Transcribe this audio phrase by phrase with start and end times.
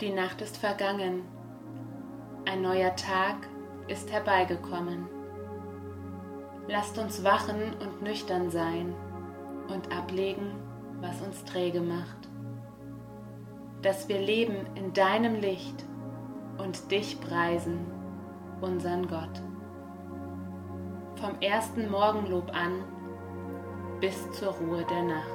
[0.00, 1.22] Die Nacht ist vergangen,
[2.46, 3.36] ein neuer Tag
[3.86, 5.06] ist herbeigekommen.
[6.66, 8.92] Lasst uns wachen und nüchtern sein
[9.68, 10.50] und ablegen,
[11.00, 12.28] was uns träge macht,
[13.82, 15.84] dass wir leben in deinem Licht
[16.58, 17.86] und dich preisen,
[18.60, 19.42] unseren Gott.
[21.16, 22.82] Vom ersten Morgenlob an
[24.00, 25.33] bis zur Ruhe der Nacht.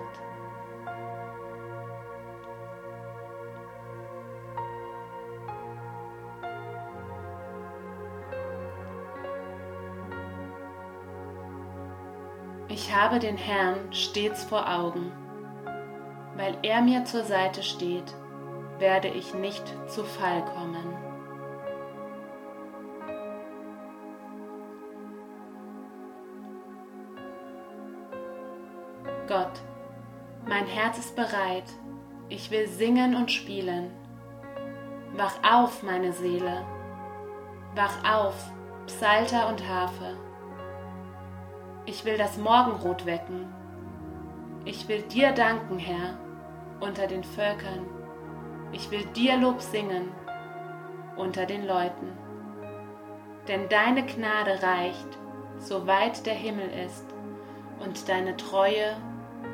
[12.72, 15.12] Ich habe den Herrn stets vor Augen.
[16.36, 18.14] Weil er mir zur Seite steht,
[18.78, 20.96] werde ich nicht zu Fall kommen.
[29.28, 29.62] Gott,
[30.48, 31.66] mein Herz ist bereit,
[32.30, 33.92] ich will singen und spielen.
[35.16, 36.66] Wach auf, meine Seele,
[37.76, 38.52] wach auf,
[38.86, 40.29] Psalter und Harfe.
[41.90, 43.52] Ich will das Morgenrot wecken.
[44.64, 46.20] Ich will dir danken, Herr,
[46.80, 47.84] unter den Völkern.
[48.72, 50.12] Ich will dir Lob singen
[51.18, 52.12] unter den Leuten.
[53.48, 55.18] Denn deine Gnade reicht,
[55.58, 57.08] so weit der Himmel ist,
[57.80, 58.96] und deine Treue,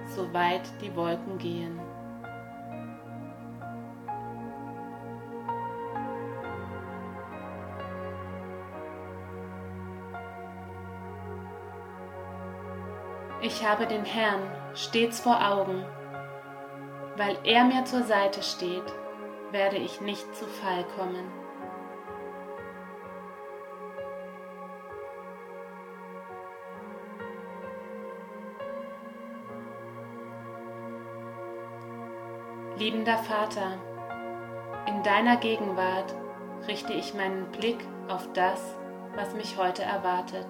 [0.05, 1.79] so weit die Wolken gehen.
[13.45, 14.41] Ich habe den Herrn
[14.73, 15.85] stets vor Augen.
[17.15, 18.91] Weil er mir zur Seite steht,
[19.51, 21.31] werde ich nicht zu Fall kommen.
[32.79, 33.77] Liebender Vater,
[34.87, 36.15] in deiner Gegenwart
[36.67, 38.75] richte ich meinen Blick auf das,
[39.15, 40.47] was mich heute erwartet.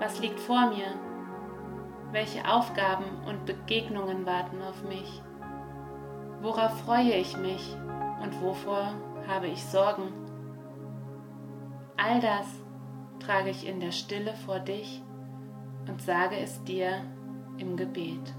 [0.00, 1.09] Was liegt vor mir?
[2.12, 5.22] Welche Aufgaben und Begegnungen warten auf mich?
[6.40, 7.76] Worauf freue ich mich
[8.20, 8.94] und wovor
[9.28, 10.12] habe ich Sorgen?
[11.96, 12.46] All das
[13.20, 15.02] trage ich in der Stille vor dich
[15.86, 17.04] und sage es dir
[17.58, 18.34] im Gebet.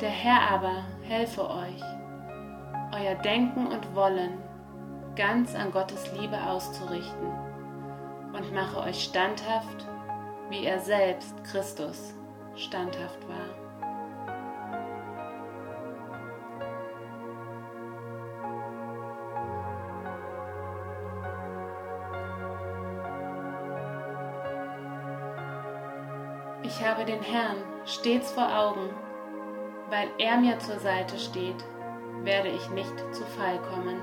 [0.00, 1.82] Der Herr aber helfe euch,
[2.94, 4.38] euer Denken und Wollen
[5.14, 7.28] ganz an Gottes Liebe auszurichten
[8.32, 9.86] und mache euch standhaft,
[10.48, 12.14] wie er selbst, Christus,
[12.56, 13.36] standhaft war.
[26.62, 28.88] Ich habe den Herrn stets vor Augen
[29.90, 31.64] weil er mir zur Seite steht,
[32.22, 34.00] werde ich nicht zu Fall kommen.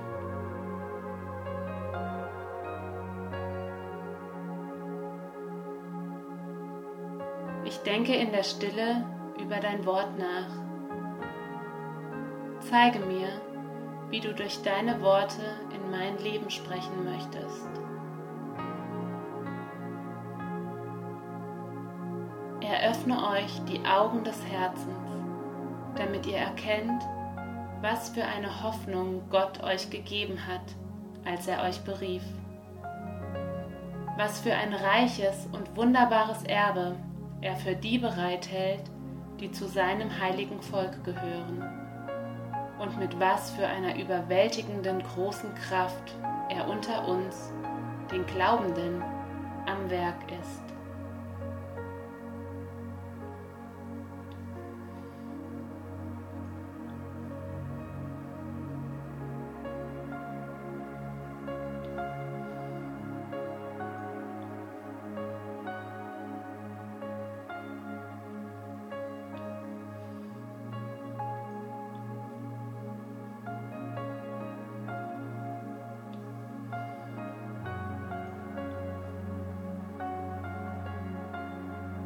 [7.64, 9.06] Ich denke in der Stille
[9.42, 10.50] über dein Wort nach.
[12.59, 13.30] Zeige mir,
[14.09, 15.42] wie du durch deine Worte
[15.74, 17.69] in mein Leben sprechen möchtest.
[22.62, 25.18] Eröffne euch die Augen des Herzens
[25.97, 27.03] damit ihr erkennt,
[27.81, 30.62] was für eine Hoffnung Gott euch gegeben hat,
[31.25, 32.24] als er euch berief.
[34.18, 36.96] Was für ein reiches und wunderbares Erbe
[37.41, 38.81] er für die bereithält,
[39.40, 41.63] die zu seinem heiligen Volk gehören.
[42.80, 46.16] Und mit was für einer überwältigenden großen Kraft
[46.50, 47.51] er unter uns,
[48.12, 49.04] den Glaubenden,
[49.68, 50.76] am Werk ist.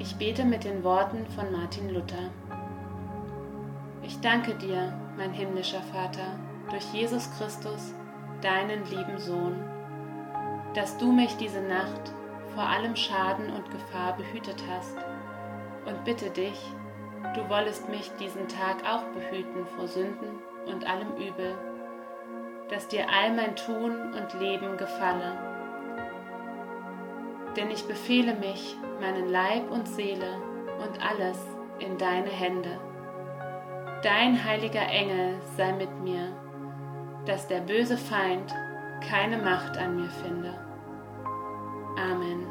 [0.01, 2.31] Ich bete mit den Worten von Martin Luther.
[4.01, 6.39] Ich danke dir, mein himmlischer Vater,
[6.71, 7.93] durch Jesus Christus,
[8.41, 9.63] deinen lieben Sohn,
[10.73, 12.11] dass du mich diese Nacht
[12.55, 14.97] vor allem Schaden und Gefahr behütet hast
[15.85, 16.59] und bitte dich,
[17.35, 21.53] du wollest mich diesen Tag auch behüten vor Sünden und allem Übel,
[22.71, 25.50] dass dir all mein Tun und Leben gefalle.
[27.55, 30.37] Denn ich befehle mich, meinen Leib und Seele
[30.83, 31.37] und alles
[31.79, 32.79] in deine Hände.
[34.03, 36.35] Dein heiliger Engel sei mit mir,
[37.25, 38.53] dass der böse Feind
[39.07, 40.53] keine Macht an mir finde.
[41.97, 42.47] Amen.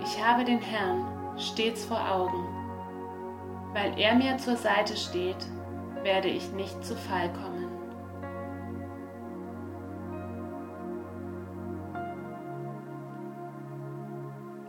[0.00, 2.61] Ich habe den Herrn stets vor Augen.
[3.72, 5.46] Weil er mir zur Seite steht,
[6.02, 7.68] werde ich nicht zu Fall kommen.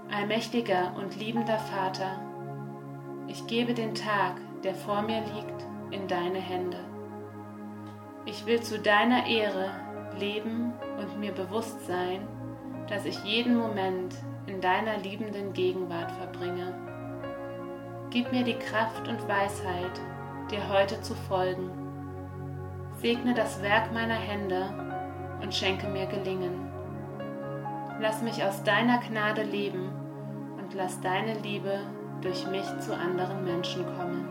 [0.10, 2.22] Allmächtiger und liebender Vater,
[3.28, 6.78] ich gebe den Tag, der vor mir liegt, in deine Hände.
[8.26, 9.72] Ich will zu deiner Ehre
[10.18, 12.28] leben und mir bewusst sein,
[12.88, 14.16] dass ich jeden Moment
[14.48, 16.93] in deiner liebenden Gegenwart verbringe.
[18.14, 20.00] Gib mir die Kraft und Weisheit,
[20.52, 21.72] dir heute zu folgen.
[23.02, 24.70] Segne das Werk meiner Hände
[25.42, 26.72] und schenke mir Gelingen.
[28.00, 29.90] Lass mich aus deiner Gnade leben
[30.60, 31.80] und lass deine Liebe
[32.22, 34.23] durch mich zu anderen Menschen kommen.